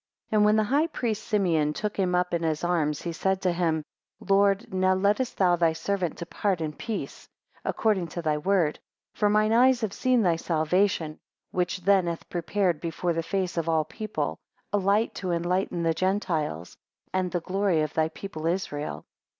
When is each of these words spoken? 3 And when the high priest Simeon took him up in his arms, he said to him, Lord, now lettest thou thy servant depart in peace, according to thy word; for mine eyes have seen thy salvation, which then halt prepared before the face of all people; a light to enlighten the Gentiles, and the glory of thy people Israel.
3 0.31 0.37
And 0.37 0.45
when 0.45 0.55
the 0.55 0.63
high 0.63 0.87
priest 0.87 1.21
Simeon 1.25 1.73
took 1.73 1.95
him 1.95 2.15
up 2.15 2.33
in 2.33 2.41
his 2.41 2.63
arms, 2.63 3.03
he 3.03 3.11
said 3.11 3.39
to 3.43 3.51
him, 3.51 3.83
Lord, 4.19 4.73
now 4.73 4.95
lettest 4.95 5.37
thou 5.37 5.55
thy 5.55 5.73
servant 5.73 6.15
depart 6.15 6.59
in 6.59 6.73
peace, 6.73 7.29
according 7.63 8.07
to 8.07 8.21
thy 8.23 8.39
word; 8.39 8.79
for 9.13 9.29
mine 9.29 9.53
eyes 9.53 9.81
have 9.81 9.93
seen 9.93 10.23
thy 10.23 10.37
salvation, 10.37 11.19
which 11.51 11.81
then 11.81 12.07
halt 12.07 12.27
prepared 12.31 12.81
before 12.81 13.13
the 13.13 13.21
face 13.21 13.57
of 13.57 13.69
all 13.69 13.85
people; 13.85 14.39
a 14.73 14.79
light 14.79 15.13
to 15.13 15.29
enlighten 15.31 15.83
the 15.83 15.93
Gentiles, 15.93 16.75
and 17.13 17.29
the 17.29 17.39
glory 17.39 17.81
of 17.81 17.93
thy 17.93 18.09
people 18.09 18.47
Israel. 18.47 19.05